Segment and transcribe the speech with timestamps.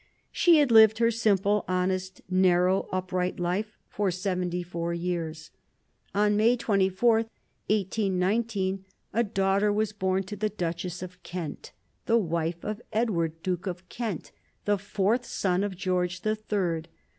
[0.31, 5.51] She had lived her simple, honest, narrow, upright life for seventy four years.
[6.15, 8.83] On May 24, 1819,
[9.13, 11.71] a daughter was born to the Duchess of Kent,
[12.07, 14.31] the wife of Edward, Duke of Kent,
[14.65, 16.87] the fourth son of George the Third.